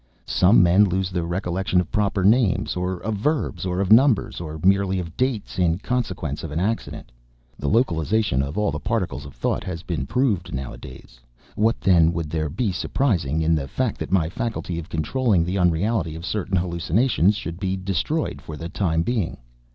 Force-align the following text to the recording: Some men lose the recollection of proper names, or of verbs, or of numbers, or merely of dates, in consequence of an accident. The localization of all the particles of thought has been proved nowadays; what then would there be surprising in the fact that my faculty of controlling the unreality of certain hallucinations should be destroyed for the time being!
Some 0.25 0.63
men 0.63 0.85
lose 0.85 1.11
the 1.11 1.21
recollection 1.23 1.79
of 1.79 1.91
proper 1.91 2.23
names, 2.23 2.75
or 2.75 2.93
of 3.03 3.17
verbs, 3.17 3.67
or 3.67 3.79
of 3.79 3.91
numbers, 3.91 4.41
or 4.41 4.59
merely 4.63 4.97
of 4.99 5.15
dates, 5.15 5.59
in 5.59 5.77
consequence 5.77 6.43
of 6.43 6.49
an 6.49 6.59
accident. 6.59 7.11
The 7.59 7.67
localization 7.69 8.41
of 8.41 8.57
all 8.57 8.71
the 8.71 8.79
particles 8.79 9.27
of 9.27 9.35
thought 9.35 9.63
has 9.63 9.83
been 9.83 10.07
proved 10.07 10.55
nowadays; 10.55 11.19
what 11.55 11.79
then 11.81 12.13
would 12.13 12.31
there 12.31 12.49
be 12.49 12.71
surprising 12.71 13.43
in 13.43 13.53
the 13.53 13.67
fact 13.67 13.99
that 13.99 14.11
my 14.11 14.27
faculty 14.27 14.79
of 14.79 14.89
controlling 14.89 15.45
the 15.45 15.59
unreality 15.59 16.15
of 16.15 16.25
certain 16.25 16.57
hallucinations 16.57 17.35
should 17.35 17.59
be 17.59 17.77
destroyed 17.77 18.41
for 18.41 18.57
the 18.57 18.69
time 18.69 19.03
being! 19.03 19.37